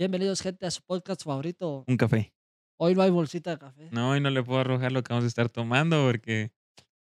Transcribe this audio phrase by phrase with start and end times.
[0.00, 1.84] Bienvenidos, gente, a su podcast favorito.
[1.86, 2.32] Un café.
[2.78, 3.90] Hoy no hay bolsita de café.
[3.92, 6.52] No, hoy no le puedo arrojar lo que vamos a estar tomando porque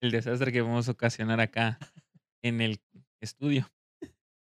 [0.00, 1.78] el desastre que vamos a ocasionar acá
[2.42, 2.80] en el
[3.20, 3.70] estudio.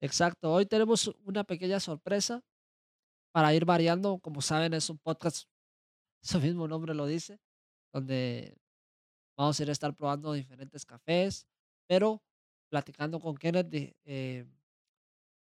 [0.01, 2.43] Exacto, hoy tenemos una pequeña sorpresa
[3.31, 4.17] para ir variando.
[4.17, 5.47] Como saben, es un podcast,
[6.23, 7.39] su mismo nombre lo dice,
[7.93, 8.57] donde
[9.37, 11.45] vamos a ir a estar probando diferentes cafés,
[11.87, 12.23] pero
[12.71, 14.47] platicando con Kenneth, de, eh,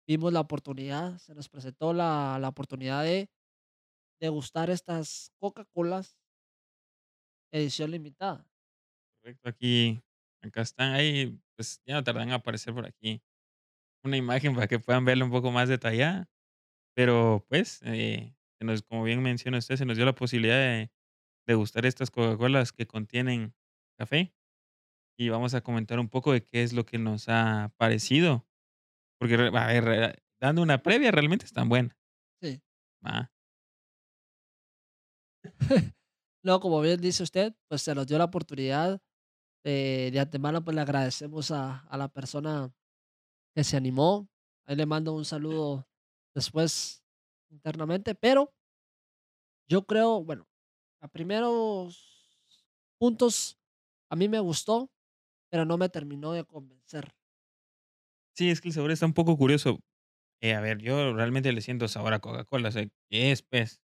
[0.06, 3.30] vimos la oportunidad, se nos presentó la, la oportunidad de
[4.20, 6.16] degustar estas Coca-Colas
[7.52, 8.48] edición limitada.
[9.22, 10.02] Correcto, aquí,
[10.42, 13.22] acá están ahí, pues ya no tardan en aparecer por aquí
[14.04, 16.30] una imagen para que puedan verlo un poco más detallada.
[16.94, 20.92] Pero pues, eh, se nos, como bien menciona usted, se nos dio la posibilidad de
[21.46, 23.54] degustar estas Coca-Colas que contienen
[23.98, 24.34] café
[25.18, 28.46] y vamos a comentar un poco de qué es lo que nos ha parecido.
[29.22, 31.96] Porque, a ver, re- dando una previa, realmente están buenas.
[32.42, 32.60] Sí.
[33.06, 33.30] ¿va?
[36.44, 39.00] No, como bien dice usted, pues se nos dio la oportunidad.
[39.64, 42.72] eh, de antemano, pues le agradecemos a, a la persona
[43.54, 44.28] que se animó.
[44.66, 45.88] Ahí le mando un saludo
[46.34, 47.02] después
[47.50, 48.54] internamente, pero
[49.68, 50.48] yo creo, bueno,
[51.00, 52.28] a primeros
[52.98, 53.58] puntos
[54.10, 54.90] a mí me gustó,
[55.50, 57.14] pero no me terminó de convencer.
[58.36, 59.80] Sí, es que el sabor está un poco curioso.
[60.42, 62.70] Eh, a ver, yo realmente le siento sabor a Coca-Cola.
[62.70, 63.80] O sea, ¿qué es, pues?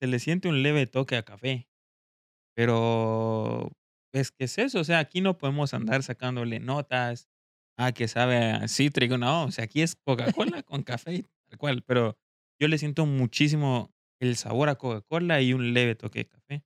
[0.00, 1.68] Se le siente un leve toque a café.
[2.56, 3.72] Pero,
[4.12, 4.80] pues, ¿qué es eso?
[4.80, 7.28] O sea, aquí no podemos andar sacándole notas.
[7.78, 9.18] Ah, que sabe a cítrico.
[9.18, 9.96] No, o sea, aquí es
[10.36, 11.82] Coca-Cola con café, tal cual.
[11.84, 12.18] Pero
[12.60, 16.64] yo le siento muchísimo el sabor a Coca-Cola y un leve toque de café.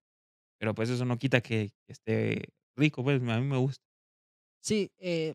[0.58, 3.84] Pero pues eso no quita que, que esté rico, pues a mí me gusta.
[4.62, 5.34] Sí, eh,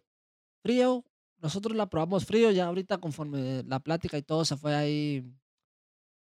[0.63, 1.05] frío,
[1.39, 5.23] nosotros la probamos frío, ya ahorita conforme la plática y todo se fue ahí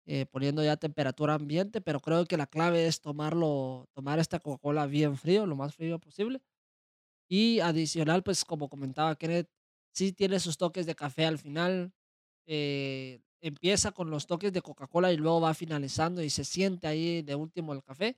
[0.06, 4.86] eh, poniendo ya temperatura ambiente, pero creo que la clave es tomarlo, tomar esta Coca-Cola
[4.86, 6.42] bien frío, lo más frío posible.
[7.30, 9.50] Y adicional, pues como comentaba Kenneth,
[9.94, 11.94] sí tiene sus toques de café al final.
[12.48, 17.22] eh, empieza con los toques de Coca-Cola y luego va finalizando y se siente ahí
[17.24, 18.18] de último el café.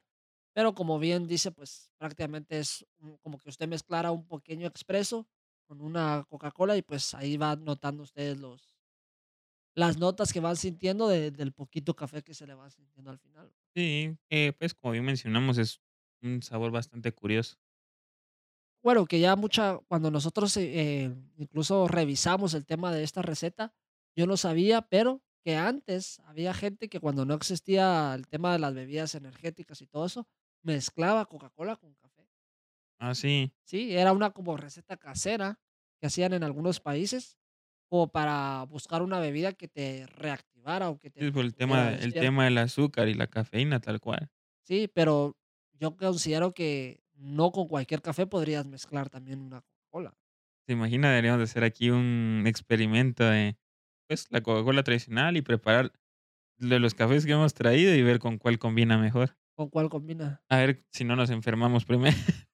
[0.53, 2.85] Pero como bien dice, pues prácticamente es
[3.21, 5.27] como que usted mezclara un pequeño expreso
[5.69, 8.75] con una Coca-Cola y pues ahí va notando ustedes los,
[9.75, 13.19] las notas que van sintiendo de- del poquito café que se le va sintiendo al
[13.19, 13.53] final.
[13.75, 15.81] Sí, eh, pues como bien mencionamos, es
[16.21, 17.57] un sabor bastante curioso.
[18.83, 23.73] Bueno, que ya mucha, cuando nosotros eh, eh, incluso revisamos el tema de esta receta,
[24.15, 28.59] yo no sabía, pero que antes había gente que cuando no existía el tema de
[28.59, 30.27] las bebidas energéticas y todo eso,
[30.63, 32.08] mezclaba Coca-Cola con café.
[32.99, 33.51] Ah, sí.
[33.65, 35.59] Sí, era una como receta casera
[35.99, 37.37] que hacían en algunos países,
[37.87, 41.55] como para buscar una bebida que te reactivara o que te Sí, por el mantuviera
[41.55, 44.29] tema el tema del azúcar y la cafeína, tal cual.
[44.65, 45.35] Sí, pero
[45.73, 50.13] yo considero que no con cualquier café podrías mezclar también una Coca-Cola.
[50.67, 51.09] ¿Se imagina?
[51.09, 53.57] Deberíamos de hacer aquí un experimento de,
[54.07, 55.91] pues, la Coca-Cola tradicional y preparar
[56.59, 59.37] de los cafés que hemos traído y ver con cuál combina mejor.
[59.57, 60.41] ¿Con cuál combina?
[60.49, 62.15] A ver si no nos enfermamos primero.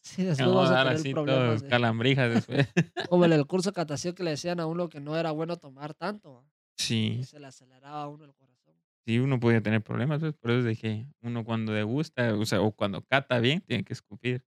[0.00, 2.68] Sí, después vamos vamos a tener así problemas todos calambrijas después.
[3.10, 5.56] como en el curso de catación que le decían a uno que no era bueno
[5.56, 6.44] tomar tanto,
[6.76, 8.74] Sí, se le aceleraba a uno el corazón.
[9.04, 12.72] sí, uno puede tener problemas, pues, por eso que uno cuando degusta, o sea, o
[12.72, 14.42] cuando cata bien, tiene que escupir.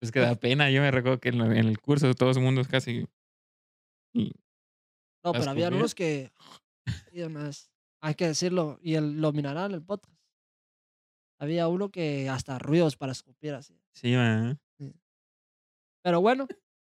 [0.00, 2.68] Es que da pena, yo me recuerdo que en, el curso todo el mundo es
[2.68, 3.04] casi
[4.12, 4.32] y
[5.24, 5.72] No, pero escupir.
[5.74, 6.30] unos que
[7.12, 7.22] y
[8.00, 10.16] hay que decirlo, y el, lo mirarán en el podcast.
[11.38, 13.78] Había uno que hasta ruidos para escupir así.
[13.96, 14.14] Sí.
[14.78, 14.92] Sí.
[16.04, 16.46] Pero bueno,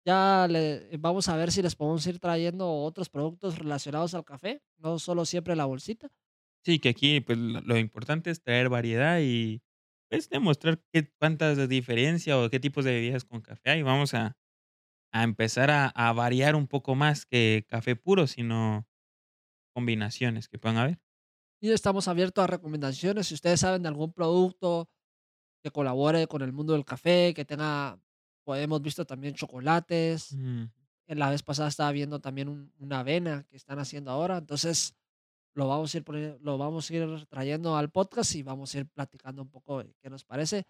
[0.05, 4.63] ya le, vamos a ver si les podemos ir trayendo otros productos relacionados al café,
[4.79, 6.09] no solo siempre la bolsita.
[6.65, 9.62] Sí, que aquí, pues, lo importante es traer variedad y,
[10.09, 13.83] pues, demostrar qué cuántas diferencia o qué tipos de bebidas con café hay.
[13.83, 14.37] Vamos a
[15.12, 18.87] a empezar a a variar un poco más que café puro, sino
[19.75, 21.00] combinaciones que puedan haber.
[21.61, 23.29] Y estamos abiertos a recomendaciones.
[23.29, 24.88] Si ustedes saben de algún producto
[25.62, 27.99] que colabore con el mundo del café, que tenga,
[28.44, 30.32] pues hemos visto también chocolates.
[30.35, 30.64] Mm,
[31.09, 34.38] En la vez pasada estaba viendo también un- una avena que están haciendo ahora.
[34.38, 34.94] Entonces,
[35.55, 38.79] lo vamos a ir poni- lo vamos a ir trayendo al podcast y vamos a
[38.79, 40.64] ir platicando un poco de qué nos parece.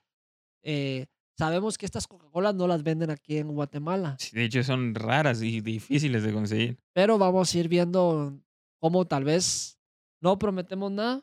[0.63, 1.07] Eh,
[1.39, 5.43] sabemos que estas Coca-Cola no las venden aquí en Guatemala, sí, de hecho, son raras
[5.43, 6.79] y difíciles de conseguir.
[6.93, 8.37] pero vamos a ir viendo
[8.81, 9.79] cómo tal vez
[10.21, 11.23] no prometemos nada,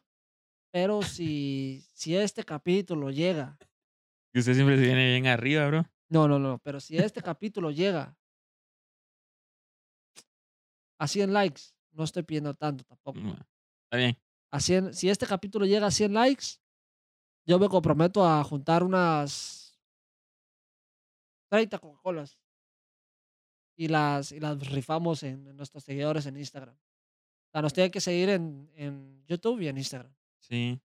[0.72, 3.58] pero si, si este capítulo llega,
[4.34, 5.86] Y usted siempre se viene bien arriba, bro.
[6.10, 8.16] no, no, no, pero si este capítulo llega
[11.00, 11.62] a 100 likes,
[11.92, 13.20] no estoy pidiendo tanto tampoco.
[13.20, 14.18] Está bien.
[14.52, 16.46] A 100 si este capítulo llega a 100 likes,
[17.46, 19.80] yo me comprometo a juntar unas
[21.50, 22.40] 30 Coca-Colas.
[23.76, 26.76] Y las y las rifamos en en nuestros seguidores en Instagram.
[26.76, 30.14] O sea, nos tienen que seguir en en YouTube y en Instagram.
[30.42, 30.82] Sí.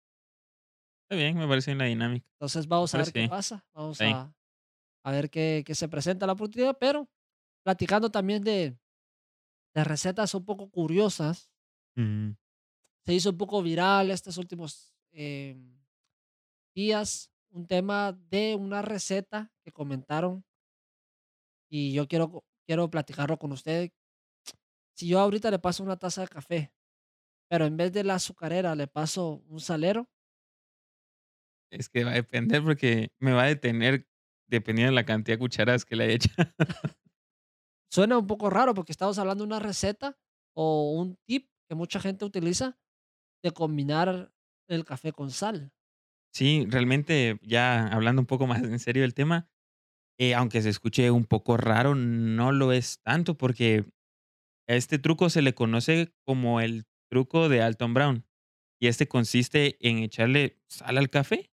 [1.09, 2.27] Está bien, me parece bien la dinámica.
[2.39, 3.65] Entonces, vamos a ver qué pasa.
[3.75, 4.35] Vamos a
[5.07, 7.09] a ver qué qué se presenta la oportunidad, pero
[7.65, 8.79] platicando también de
[9.75, 11.51] de recetas un poco curiosas.
[11.97, 12.35] Ujú.
[13.07, 15.79] Se hizo un poco viral estos últimos, em,
[16.75, 20.45] días, un tema de una receta que comentaron
[21.71, 23.91] y yo quiero co quiero platicarlo con usted.
[24.97, 26.73] Si yo ahorita le paso una taza de café,
[27.55, 30.11] pero en vez de la azucarera le paso un salero
[31.71, 34.09] Es que va a depender, porque me va a detener
[34.49, 36.51] dependiendo de la cantidad de cucharadas que le haya echado.
[37.93, 40.19] suena un poco raro, porque estamos hablando de una receta
[40.53, 42.77] o un tip que mucha gente utiliza
[43.45, 44.35] de combinar
[44.69, 45.71] el café con sal.
[46.33, 49.49] Sí, realmente, ya hablando un poco más en serio del tema,
[50.19, 53.87] eh, aunque se escuche un poco raro, no lo es tanto, porque
[54.69, 56.85] a este truco se le conoce como el
[57.15, 58.27] truco de Alton Brown,
[58.81, 61.53] y este consiste en echarle sal al café,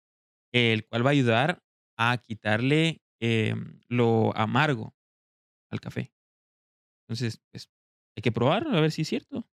[0.53, 1.63] el cual va a ayudar
[1.97, 4.95] a quitarle, em, lo amargo
[5.71, 6.13] al café.
[7.07, 7.69] Entonces, pues,
[8.15, 9.47] hay que probarlo, a ver si es cierto.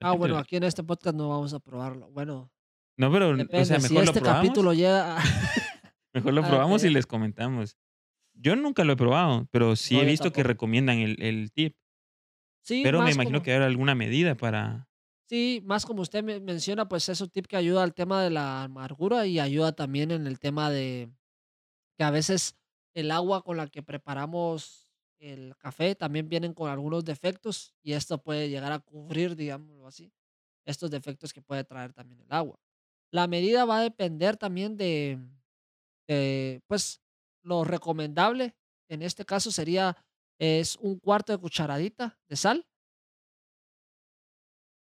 [0.00, 2.10] Ah, bueno, aquí en este podcast no vamos a probarlo.
[2.10, 2.50] Bueno,
[2.96, 4.42] No, pero, o depende, sea, si mejor lo este probamos.
[4.48, 5.22] capítulo llega a
[6.14, 7.76] Mejor lo Ah, probamos y les comentamos.
[8.34, 10.48] Yo nunca lo he probado, pero sí No, he visto que tampoco.
[10.48, 11.76] recomiendan el el tip.
[12.64, 14.87] Sí, Pero me imagino como que habrá alguna medida para
[15.30, 18.30] Sí, más como usted me menciona, pues, es un tip que ayuda al tema de
[18.30, 21.12] la amargura y ayuda también en el tema de
[21.98, 22.56] que a veces
[22.94, 24.90] el agua con la que preparamos
[25.20, 30.12] el café también vienen con algunos defectos, y esto puede llegar a cubrir, digámoslo así,
[30.66, 32.60] estos defectos que puede traer también el agua.
[33.12, 35.20] La medida va a depender también de
[36.08, 37.00] de, pues,
[37.44, 38.56] lo recomendable,
[38.90, 39.96] en este caso sería,
[40.38, 42.66] es un cuarto de cucharadita de sal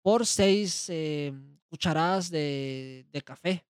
[0.02, 3.66] por 6, em, cucharadas de de café,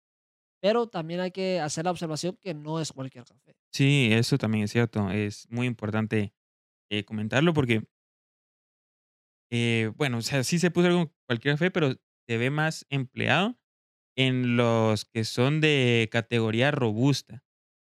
[0.61, 3.55] pero también hay que hacer la observación que no es cualquier café.
[3.73, 6.35] Sí, eso también es cierto, es muy importante,
[6.91, 7.85] eh, comentarlo porque
[9.51, 11.93] eh, bueno, o sea, sí se usar con cualquier café, pero
[12.27, 13.59] se ve más empleado
[14.17, 17.45] en los que son de categoría robusta.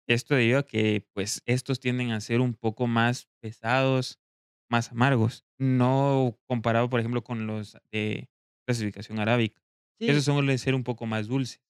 [0.09, 4.21] Esto debido a que, pues, estos tienden a ser un poco más pesados,
[4.69, 8.29] más amargos, no comparado, por ejemplo, con los de
[8.67, 9.63] clasificación arábica.
[9.99, 11.63] Esos suelen ser un poco más dulces.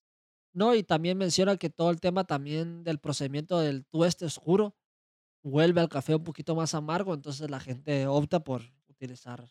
[0.53, 4.75] No, y también menciona que todo el tema también del procedimiento del tueste oscuro
[5.43, 9.47] vuelve al café un poquito más amargo, entonces la gente opta por utilizar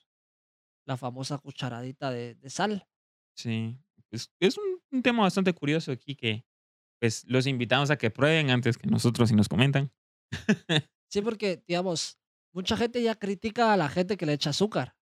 [0.86, 2.88] la famosa cucharadita de de sal.
[3.36, 3.78] Sí,
[4.10, 6.44] es es un un tema bastante curioso aquí que,
[7.00, 9.92] pues, los invitamos a que prueben antes que nosotros y nos comentan.
[11.08, 12.18] Sí, porque, digamos,
[12.56, 14.96] mucha gente ya critica a la gente que le echa azúcar.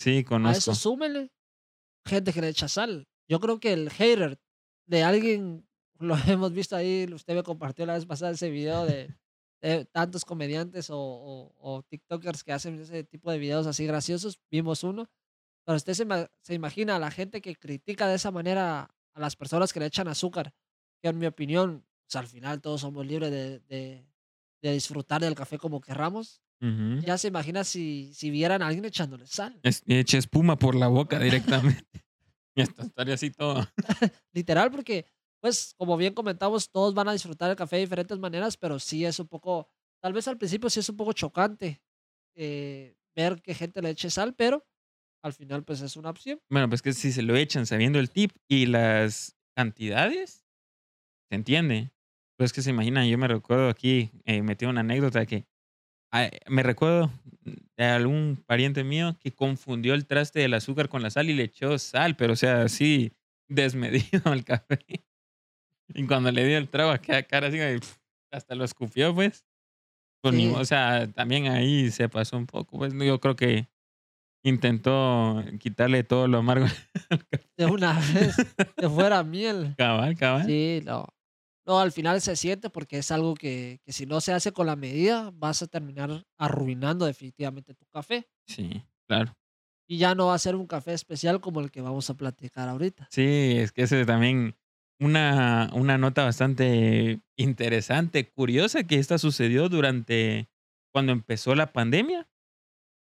[0.00, 0.10] Sí,
[0.42, 0.74] A eso conozco.
[0.74, 1.32] súmele
[2.04, 3.06] gente que le echa sal.
[3.28, 4.38] Yo creo que el hater
[4.86, 5.66] de alguien,
[6.00, 9.14] lo hemos visto ahí, usted me compartió la vez pasada ese video de
[9.62, 14.38] de tantos comediantes o o o tiktokers que hacen ese tipo de videos así graciosos,
[14.50, 15.08] vimos uno,
[15.64, 19.20] pero usted se ima se imagina a la gente que critica de esa manera a
[19.20, 20.52] las personas que le echan azúcar,
[21.00, 24.04] que en mi opinión, sea, al final todos somos libres de de
[24.64, 26.40] de disfrutar del café como querramos.
[26.60, 27.00] Ujú.
[27.04, 29.60] Ya se imagina si si vieran a alguien echándole sal.
[29.62, 31.84] Es echa espuma por la boca directamente.
[32.56, 33.66] Y hasta estaría así todo.
[34.32, 35.06] Literal, porque,
[35.40, 39.04] pues, como bien comentamos, todos van a disfrutar el café de diferentes maneras, pero sí
[39.04, 39.68] es un poco,
[40.00, 41.82] tal vez al principio sí es un poco chocante,
[42.36, 44.64] eh, ver que gente le eche sal, pero
[45.24, 46.38] al final, pues, es una opción.
[46.48, 50.44] Bueno, pues, que si se lo echan sabiendo el tip y las cantidades,
[51.28, 51.90] se entiende.
[52.36, 55.46] Pues, que se imaginan, yo me recuerdo aquí, eh, metí una anécdota que,
[56.12, 57.10] ah, me recuerdo
[57.76, 61.44] de algún pariente mío que confundió el traste del azúcar con la sal y le
[61.44, 63.12] echó sal, pero, o sea, así
[63.48, 64.78] desmedido al café.
[65.94, 67.58] Y cuando le dio el trago, aquella cara así
[68.32, 69.44] hasta lo escupió, pues.
[70.22, 70.50] Pues Sí.
[70.56, 73.68] o sea, también ahí se pasó un poco, pues, yo creo que
[74.42, 76.66] intentó quitarle todo lo amargo
[77.10, 77.48] al café.
[77.56, 78.34] De una vez,
[78.76, 79.74] que fuera miel.
[79.76, 80.46] Cabal, cabal.
[80.46, 81.06] Sí, no.
[81.66, 84.66] No, al final se siente porque es algo que que si no se hace con
[84.66, 88.28] la medida, vas a terminar arruinando definitivamente tu café.
[88.46, 89.34] Sí, claro.
[89.86, 92.68] Y ya no va a ser un café especial como el que vamos a platicar
[92.68, 93.08] ahorita.
[93.10, 94.56] Sí, es que ese también
[95.00, 100.48] una una nota bastante interesante, curiosa, que esta sucedió durante
[100.92, 102.28] cuando empezó la pandemia.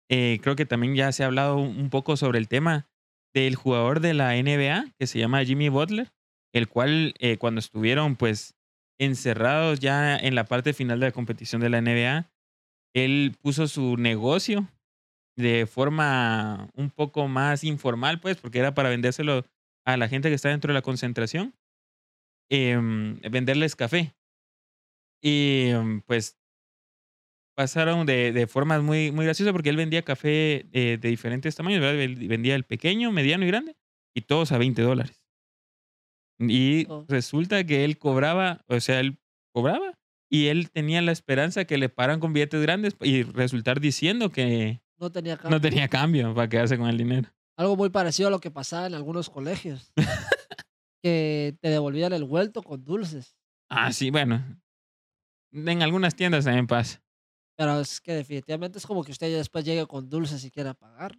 [0.09, 2.89] Eh, creo que también ya se ha hablado un un poco sobre el tema,
[3.35, 6.13] del jugador de la NBA que se llama Jimmy Butler,
[6.53, 8.55] el cual eh, cuando estuvieron pues
[8.99, 12.31] encerrados ya en la parte final de la competición de la NBA,
[12.95, 14.69] él puso su negocio
[15.37, 19.45] de forma un poco más informal, pues, porque era para vendérselo
[19.85, 21.55] a la gente que está dentro de la concentración,
[22.51, 24.15] em, venderles café.
[25.23, 26.37] Y em, pues
[27.55, 31.81] pasaron de, de formas muy, muy graciosas porque él vendía café eh, de diferentes tamaños,
[31.81, 31.99] ¿verdad?
[32.29, 33.77] Vendía el pequeño, mediano y grande,
[34.15, 35.22] y todos a 20 dólares.
[36.51, 37.05] Y Oh.
[37.09, 39.19] resulta que él cobraba, o sea, él
[39.55, 39.95] cobraba
[40.31, 44.83] y él tenía la esperanza que le paran con billetes grandes y resultar diciendo que
[44.99, 47.29] No tenía no tenía cambio para quedarse con el dinero.
[47.59, 49.93] Algo muy parecido a lo que pasaba en algunos colegios.
[51.03, 53.37] que te devolvían el vuelto con dulces.
[53.69, 54.45] Ah, sí, bueno.
[55.53, 57.03] En algunas tiendas también pasa.
[57.59, 60.75] Pero es que definitivamente es como que usted ya después llegue con dulces y quiera
[60.75, 61.17] pagar.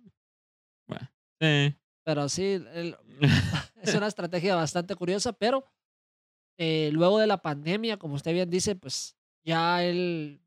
[0.88, 1.08] Bueno,
[1.40, 1.76] sí.
[2.04, 2.44] Pero sí,
[2.74, 2.98] el-
[3.82, 5.66] es una estrategia bastante curiosa, pero
[6.58, 10.42] eh, luego de la pandemia, como usted bien dice, pues ya él,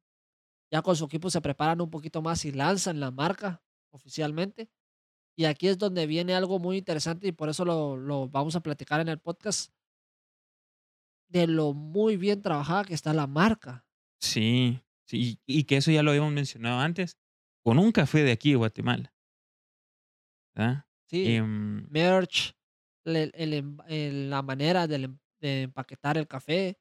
[0.71, 4.71] ya con su equipo se preparan un poquito más y lanzan la marca oficialmente.
[5.39, 8.61] Y aquí es donde viene algo muy interesante y por eso lo, lo vamos a
[8.61, 9.71] platicar en el podcast
[11.29, 13.85] de lo muy bien trabajada que está la marca.
[14.21, 17.19] Sí, sí, y que eso ya lo habíamos mencionado antes,
[17.63, 19.13] con un café de aquí de Guatemala.
[20.55, 20.87] ¿verdad?
[21.09, 22.53] Sí, Em, merch,
[23.05, 26.79] el- el em- el- la manera del em- de empaquetar el café.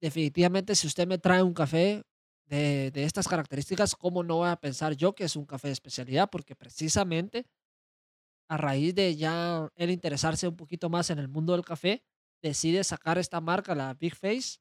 [0.00, 2.02] Definitivamente, si usted me trae un café
[2.46, 5.72] de, de estas características, ¿cómo no voy a pensar yo que es un café de
[5.74, 6.28] especialidad?
[6.30, 7.46] Porque precisamente
[8.50, 12.04] a raíz de ya él interesarse un poquito más en el mundo del café,
[12.42, 14.58] decide sacar esta marca, la Big Face,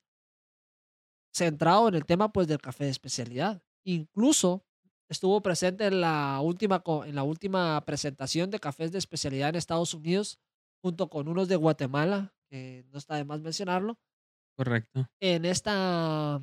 [1.33, 3.63] centrado en el tema pues del café de especialidad.
[3.83, 4.65] Incluso
[5.11, 9.93] estuvo presente en la última, en la última presentación de cafés de especialidad en Estados
[9.93, 10.39] Unidos,
[10.81, 13.99] junto con unos de Guatemala, que no está de más mencionarlo,
[14.55, 15.07] correcto.
[15.19, 16.41] en esta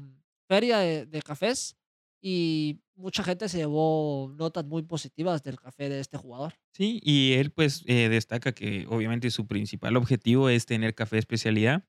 [0.49, 1.77] feria de, de cafés
[2.23, 6.55] y mucha gente se llevó notas muy positivas del café de este jugador.
[6.73, 11.21] Sí, y él pues eh, destaca que obviamente su principal objetivo es tener café de
[11.21, 11.85] especialidad,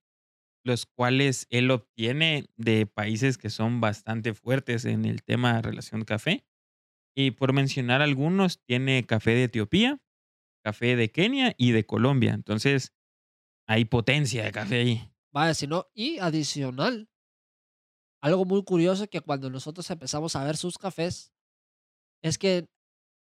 [0.63, 6.03] los cuales él obtiene de países que son bastante fuertes en el tema de relación
[6.03, 6.45] café.
[7.21, 9.99] Y por mencionar algunos, tiene café de Etiopía,
[10.63, 12.33] café de Kenia y de Colombia.
[12.33, 12.93] Entonces,
[13.67, 15.11] hay potencia de café ahí.
[15.33, 17.09] Vaya, si no, y adicional,
[18.21, 21.33] algo muy curioso que cuando nosotros empezamos a ver sus cafés,
[22.21, 22.69] es que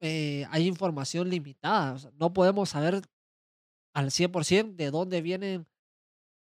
[0.02, 1.94] eh, hay información limitada.
[1.94, 3.02] o sea, no podemos saber
[3.94, 5.68] al 100% de dónde vienen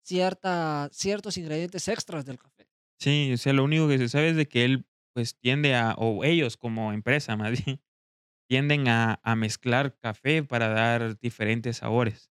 [0.04, 2.68] cierta, ciertos ingredientes extras del café.
[2.98, 5.94] Sí, o sea, lo único que se sabe es de que él pues tiende a,
[5.98, 7.82] o ellos como empresa más bien,
[8.50, 12.32] tienden a, a mezclar café para dar diferentes sabores,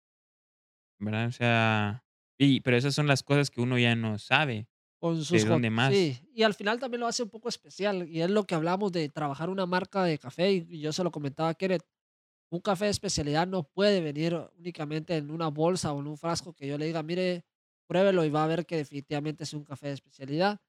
[0.98, 1.28] ¿verdad?
[1.28, 2.04] O sea,
[2.38, 4.68] y, pero esas son las cosas que uno ya no sabe.
[5.00, 5.96] Con sus con- dónde más?
[5.96, 8.08] Sí, y al final también lo hace un poco especial.
[8.08, 10.52] Y es lo que hablamos de trabajar una marca de café.
[10.52, 11.82] Y, y yo se lo comentaba a Kenneth.
[12.50, 16.54] Un café de especialidad no puede venir únicamente en una bolsa o en un frasco
[16.54, 17.44] que yo le diga, mire,
[17.88, 20.60] pruébelo y va a ver que definitivamente es un café de especialidad.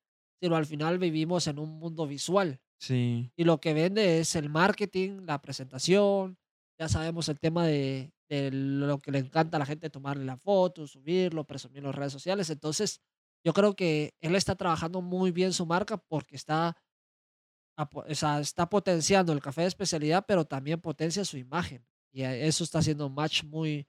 [0.45, 2.59] Sino al final vivimos en un mundo visual.
[2.77, 6.37] Sí, Y lo que vende es el marketing, la presentación.
[6.79, 10.37] Ya sabemos el tema de, de lo que le encanta a la gente tomarle la
[10.37, 12.49] foto, subirlo, presumirlo en las redes sociales.
[12.49, 12.99] Entonces,
[13.45, 16.75] yo creo que él está trabajando muy bien su marca porque está,
[17.77, 21.85] o sea, está potenciando el café de especialidad, pero también potencia su imagen.
[22.13, 23.87] Y a- eso está haciendo un match muy,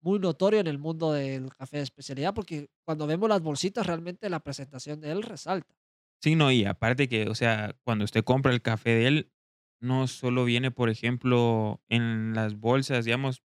[0.00, 4.30] muy notorio en el mundo del café de especialidad porque cuando vemos las bolsitas, realmente
[4.30, 5.74] la presentación de él resalta.
[6.20, 9.32] sí, no, y aparte que, o sea, cuando usted compra el café de él,
[9.80, 13.42] no solo viene, por ejemplo, en las bolsas, digamos,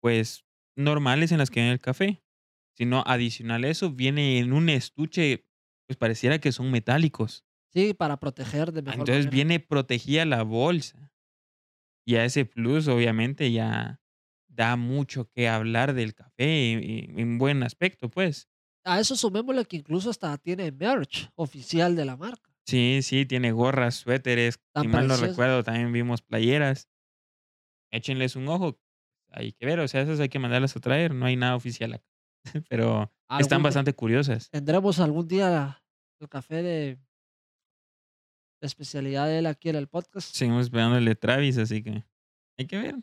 [0.00, 0.44] pues
[0.76, 2.24] normales en las que viene el café,
[2.76, 5.46] sino adicional a eso, viene en un estuche,
[5.88, 7.46] pues pareciera que son metálicos.
[7.72, 9.30] Sí, para proteger de mejor Entonces manera.
[9.30, 11.12] viene protegida la bolsa.
[12.06, 14.01] Y a ese plus, obviamente, ya
[14.54, 18.48] da mucho que hablar del café y- y en buen aspecto, pues.
[18.84, 22.50] A eso sumémosle que incluso hasta tiene merch oficial de la marca.
[22.66, 24.60] Sí, sí, tiene gorras, suéteres.
[24.72, 26.88] Tan Si mal no recuerdo, también vimos playeras.
[27.90, 28.78] Échenles un ojo.
[29.30, 31.14] Hay que ver, o sea, esas hay que mandarlas a traer.
[31.14, 32.06] No hay nada oficial acá.
[32.68, 34.50] Pero están bastante curiosas.
[34.50, 35.82] Tendremos algún día
[36.20, 36.98] el café de,
[38.60, 40.34] de especialidad de él aquí en el podcast.
[40.34, 42.04] Seguimos esperándole Travis, así que
[42.58, 42.94] hay que ver.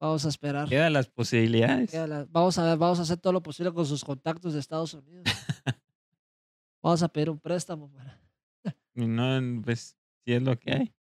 [0.00, 0.68] Vamos a esperar.
[0.68, 1.90] Quedan las posibilidades.
[1.90, 4.60] Queda la- Vamos a ver, vamos a hacer todo lo posible con sus contactos de
[4.60, 5.24] Estados Unidos.
[6.82, 7.90] vamos a pedir un préstamo.
[7.90, 8.20] para-
[8.94, 10.94] Y no, pues, si es lo que hay.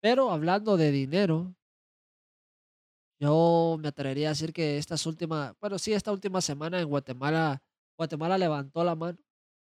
[0.00, 1.54] Pero hablando de dinero,
[3.20, 7.60] Yo me atrevería a decir que estas últimas, bueno, sí, esta última semana en Guatemala,
[7.96, 9.18] Guatemala levantó la mano.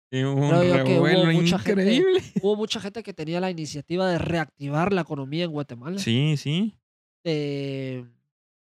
[0.09, 2.21] Sí, hubo un Creo yo que hubo mucha gente, increíble.
[2.41, 6.73] hubo mucha gente que tenía la iniciativa de reactivar la economía en Guatemala, Sí, sí.
[7.25, 8.05] de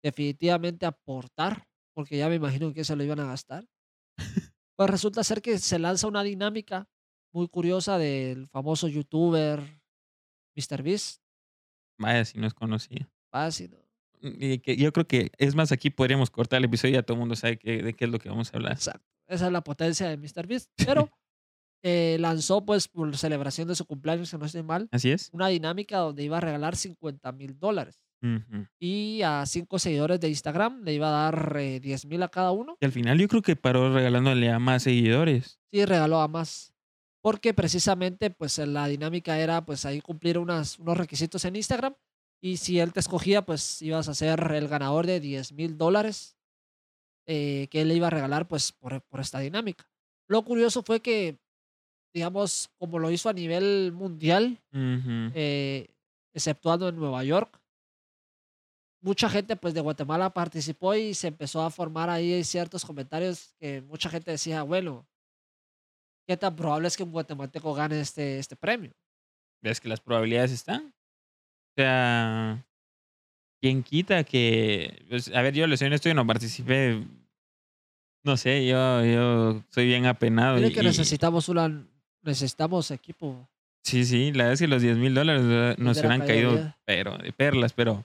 [0.02, 3.66] definitivamente aportar, porque ya me imagino que se lo iban a gastar.
[4.76, 6.88] Pues resulta ser que se lanza una dinámica
[7.32, 9.61] muy curiosa del famoso youtuber
[10.56, 11.23] MrBeast.
[11.99, 13.09] Vaya, si no es conocido.
[13.30, 13.78] Fácil, ¿no?
[14.23, 17.14] Y que yo creo que, es más, aquí podríamos cortar el episodio y ya todo
[17.16, 18.73] el mundo sabe que- de qué es lo que vamos a hablar.
[18.73, 19.04] Exacto.
[19.26, 20.71] Esa es la potencia de MrBeast.
[21.06, 21.11] Pero
[21.82, 25.28] eh, lanzó, pues, por celebración de su cumpleaños, si no estoy mal, Así es.
[25.32, 28.04] una dinámica donde iba a regalar 50 mil dólares.
[28.23, 28.67] Ujú.
[28.79, 32.52] Y a cinco seguidores de Instagram le iba a dar eh, 10 mil a cada
[32.52, 32.76] uno.
[32.81, 35.59] Y al final yo creo que paró regalándole a más seguidores.
[35.73, 36.73] Sí, regaló a más.
[37.21, 41.95] Porque precisamente, pues, la dinámica era, pues, ahí cumplir unas, unos requisitos en Instagram.
[42.41, 46.37] Y si él te escogía, pues, ibas a ser el ganador de 10 mil dólares
[47.26, 49.85] eh, que él le iba a regalar, pues, por, por esta dinámica.
[50.29, 51.38] Lo curioso fue que,
[52.12, 55.31] digamos, como lo hizo a nivel mundial, Ujú.
[55.35, 55.87] eh,
[56.35, 57.61] exceptuando en Nueva York,
[59.02, 63.82] mucha gente pues de Guatemala participó y se empezó a formar ahí ciertos comentarios que
[63.82, 65.06] mucha gente decía, bueno,
[66.26, 68.92] ¿qué tan probable es que un guatemalteco gane este, este premio?
[69.62, 70.87] ¿Ves que las probabilidades están?
[70.87, 72.64] O sea,
[73.61, 75.04] ¿quién quita que...
[75.09, 77.02] pues, a ver, yo le soy honesto, yo no participé.
[78.25, 80.54] No sé, yo, yo soy bien apenado.
[80.56, 81.85] Miren y- que y- necesitamos una,
[82.23, 83.49] necesitamos equipo.
[83.85, 87.18] Sí, sí, la verdad es que los 10 mil dólares nos hubiera hubieran caído pero
[87.18, 88.04] de perlas, pero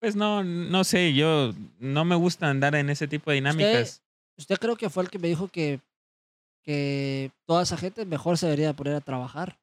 [0.00, 4.02] pues no, no sé, yo no me gusta andar en ese tipo de dinámicas.
[4.38, 5.80] Usted creo que fue el que me dijo que,
[6.62, 9.58] que toda esa gente mejor se debería poner a trabajar.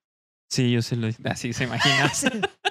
[0.49, 2.11] Sí, yo se lo así se imagina.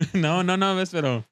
[0.14, 1.24] no, no, no, ves, pero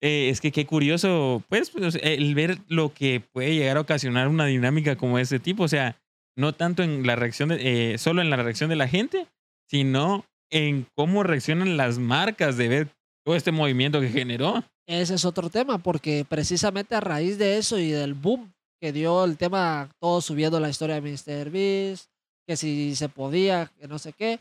[0.00, 4.28] eh, es que qué curioso, pues, pues, el ver lo que puede llegar a ocasionar
[4.28, 5.96] una dinámica como ese tipo, o sea,
[6.36, 9.26] no tanto en la reacción, de, eh, solo en la reacción de la gente,
[9.68, 12.88] sino en cómo reaccionan las marcas de ver
[13.24, 14.62] todo este movimiento que generó.
[14.86, 19.24] Ese es otro tema, porque precisamente a raíz de eso y del boom que dio
[19.24, 21.50] el tema, todos subiendo la historia de Mr.
[21.50, 22.10] Beast,
[22.46, 24.40] que si se podía, que no sé qué,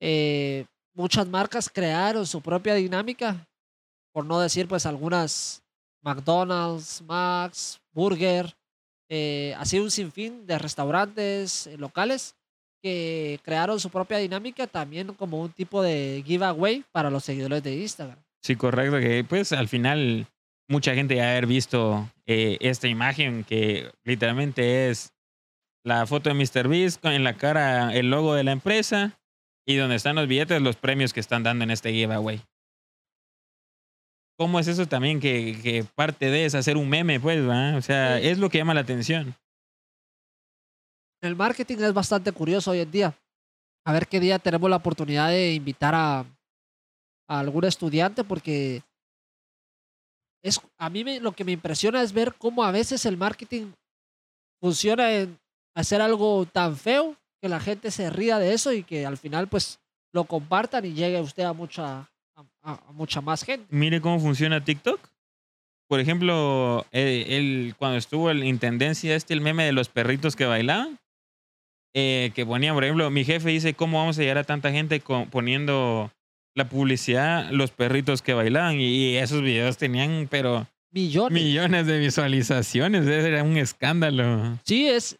[0.00, 3.44] eh, muchas marcas crearon su propia dinámica,
[4.12, 5.64] por no decir pues algunas
[6.00, 8.56] McDonald's, Max, Burger,
[9.08, 12.35] eh, así un sinfín de restaurantes eh, locales
[12.86, 17.74] que crearon su propia dinámica también como un tipo de giveaway para los seguidores de
[17.74, 18.16] Instagram.
[18.44, 20.26] Sí, correcto, que pues al final
[20.68, 25.12] mucha gente ya ha haber visto eh, esta imagen que literalmente es
[25.84, 26.68] la foto de Mr.
[26.68, 29.18] Beast con en la cara el logo de la empresa
[29.66, 32.40] y donde están los billetes, los premios que están dando en este giveaway.
[34.38, 37.76] ¿Cómo es eso también que, que parte de es hacer un meme, pues, ¿verdad?
[37.78, 38.28] O sea, Sí.
[38.28, 39.34] es lo que llama la atención.
[41.22, 43.14] El marketing es bastante curioso hoy en día.
[43.84, 46.24] A ver qué día tenemos la oportunidad de invitar a,
[47.28, 48.82] algún estudiante porque
[50.42, 53.72] es, a mí me- lo que me impresiona es ver cómo a veces el marketing
[54.60, 55.38] funciona en
[55.74, 59.48] hacer algo tan feo que la gente se ría de eso y que al final
[59.48, 59.78] pues
[60.12, 62.08] lo compartan y llegue usted a mucha,
[62.62, 63.66] a- mucha más gente.
[63.70, 65.00] Mire cómo funciona TikTok.
[65.88, 70.98] Por ejemplo, eh, cuando estuvo en intendencia este, el meme de los perritos que bailaban,
[71.98, 75.00] eh, que ponían, por ejemplo, mi jefe dice, ¿cómo vamos a llegar a tanta gente
[75.00, 76.10] con- poniendo
[76.54, 78.78] la publicidad, los perritos que bailaban?
[78.78, 81.42] Y, y esos videos tenían, pero Millones.
[81.42, 84.58] millones de visualizaciones, era un escándalo.
[84.64, 85.16] Sí, es,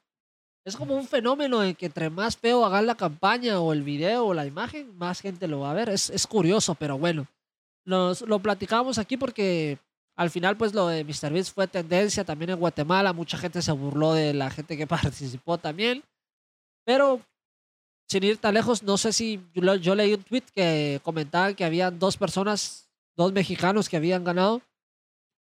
[0.66, 4.26] es como un fenómeno en que entre más feo hagan la campaña o el video
[4.26, 5.88] o la imagen, más gente lo va a ver.
[5.88, 7.26] Es, es curioso, pero bueno.
[7.86, 9.78] Nos, lo platicamos aquí porque
[10.16, 13.12] al final, pues lo de MrBeast fue tendencia también en Guatemala.
[13.12, 16.02] Mucha gente se burló de la gente que participó también.
[16.86, 17.20] Pero
[18.08, 21.64] sin ir tan lejos, no sé si yo, yo leí un tweet que comentaba que
[21.64, 24.62] habían dos personas, dos mexicanos que habían ganado.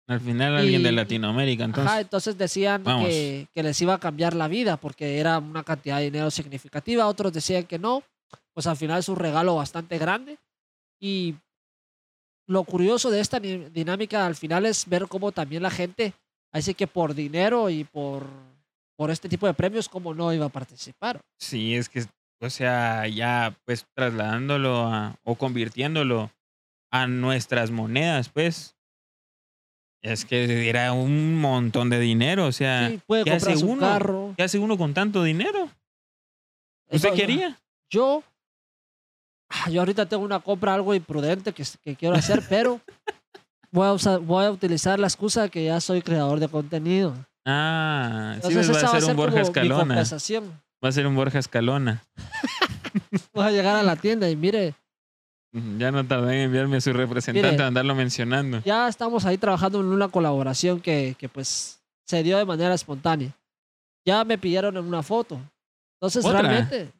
[0.09, 1.91] Al final alguien de Y- Latinoamérica, entonces.
[1.91, 5.99] Ajá, entonces decían que, que les iba a cambiar la vida porque era una cantidad
[5.99, 8.03] de dinero significativa, otros decían que no,
[8.55, 10.39] pues al final es un regalo bastante grande.
[11.01, 11.35] Y
[12.47, 16.13] lo curioso de esta dinámica al final es ver cómo también la gente,
[16.53, 18.27] así que por dinero y por,
[18.97, 21.21] por este tipo de premios, cómo no iba a participar.
[21.39, 22.05] Sí, es que,
[22.41, 26.31] o sea, ya pues trasladándolo a- o convirtiéndolo
[26.91, 28.77] a nuestras monedas, pues.
[30.03, 33.81] Es que era un montón de dinero, o sea, Sí, puede ¿qué hace uno?
[33.81, 34.35] carro.
[34.37, 35.71] ¿qué hace uno con tanto dinero?
[36.91, 37.59] ¿Usted quería?
[37.91, 38.23] Yo,
[39.49, 42.81] ah, yo ahorita tengo una compra algo imprudente que, que quiero hacer, pero
[43.71, 47.15] voy a, usar- voy a utilizar la excusa que ya soy creador de contenido.
[47.45, 49.95] Ah, sí, Entonces va a ser un Borja Escalona.
[49.97, 52.03] Va a ser un Borja Escalona.
[53.33, 54.75] Voy a llegar a la tienda y mire,
[55.79, 57.63] Ya no tardé en enviarme a su representante Mire.
[57.65, 58.61] a andarlo mencionando.
[58.65, 63.31] ya estamos ahí trabajando en una colaboración que, que pues se dio de manera espontánea.
[64.07, 65.41] Ya me pidieron en una foto.
[66.01, 66.43] Entonces ¿Otra?
[66.43, 66.93] realmente,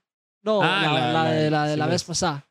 [0.43, 2.45] no, Ah, la, la- la de la, de sí, la vez pasada.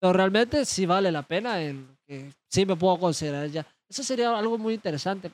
[0.00, 3.66] Pero realmente sí vale la pena, en que sí me puedo considerar ya.
[3.88, 5.30] Eso sería algo muy interesante.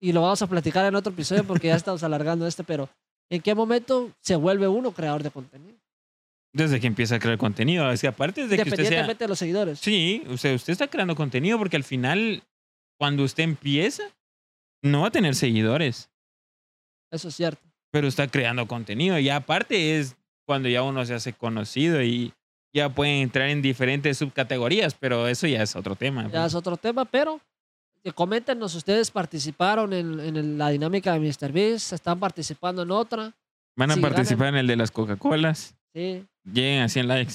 [0.00, 2.88] Y lo vamos a platicar en otro episodio porque ya estamos alargando este, pero
[3.28, 5.78] ¿en qué momento se vuelve uno creador de contenido?
[6.52, 7.90] Desde que empieza a crear contenido.
[7.90, 9.06] Es que aparte de que usted sea...
[9.06, 9.78] De los seguidores.
[9.78, 12.42] Sí, usted, usted está creando contenido porque al final,
[12.98, 14.04] cuando usted empieza,
[14.82, 16.10] no va a tener seguidores,
[17.10, 17.62] Eso es cierto.
[17.92, 19.18] pero está creando contenido.
[19.18, 22.32] Y aparte es cuando ya uno se hace conocido y
[22.72, 26.28] ya pueden entrar en diferentes subcategorías, pero eso ya es otro tema.
[26.30, 27.40] Ya es otro tema, pero
[28.14, 33.34] coméntenos, ustedes participaron en, la dinámica de MrBeast, están participando en otra.
[33.76, 35.74] Van a sí, participar en el de las Coca-Colas.
[35.94, 36.24] Sí.
[36.44, 37.34] Lleguen a 100 likes.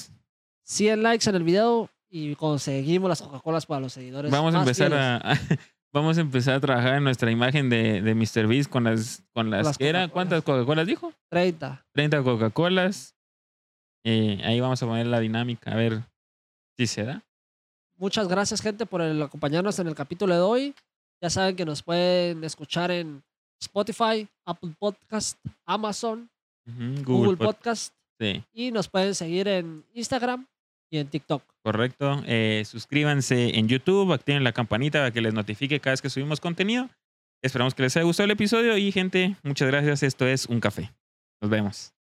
[0.64, 4.32] 100 likes en el video y conseguimos las Coca-Colas para los seguidores.
[4.32, 5.22] Vamos a empezar a,
[5.94, 8.48] vamos a empezar a trabajar en nuestra imagen de, de Mr.
[8.48, 10.10] Beast con las con las, las.
[10.10, 11.14] ¿Cuántas Coca-Colas dijo?
[11.30, 11.86] 30.
[11.94, 13.16] 30 Coca-Colas.
[14.04, 16.04] Eh, ahí vamos a poner la dinámica, a ver
[16.78, 17.24] si se da.
[17.98, 20.76] Muchas gracias, gente, por el acompañarnos en el capítulo de hoy.
[21.22, 23.24] Ya saben que nos pueden escuchar en
[23.62, 26.30] Spotify, Apple Podcast, Amazon,
[27.04, 30.46] Google, Pod- Podcast Sí, y nos pueden seguir en Instagram
[30.90, 31.42] y en TikTok.
[31.64, 32.22] correcto.
[32.26, 36.40] Eh, suscríbanse en YouTube, activen la campanita para que les notifique cada vez que subimos
[36.40, 36.90] contenido.
[37.42, 40.04] Esperamos que les haya gustado el episodio y gente, muchas gracias.
[40.04, 40.92] Esto es Un Café.
[41.42, 41.95] Nos vemos.